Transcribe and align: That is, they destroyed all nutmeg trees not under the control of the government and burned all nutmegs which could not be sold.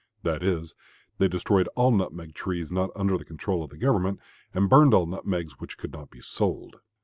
That 0.23 0.41
is, 0.41 0.73
they 1.19 1.27
destroyed 1.27 1.69
all 1.75 1.91
nutmeg 1.91 2.33
trees 2.33 2.71
not 2.71 2.89
under 2.95 3.19
the 3.19 3.23
control 3.23 3.63
of 3.63 3.69
the 3.69 3.77
government 3.77 4.19
and 4.51 4.67
burned 4.67 4.95
all 4.95 5.05
nutmegs 5.05 5.59
which 5.59 5.77
could 5.77 5.91
not 5.93 6.09
be 6.09 6.21
sold. 6.21 6.77